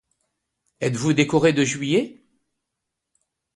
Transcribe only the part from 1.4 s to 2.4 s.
de Juillet?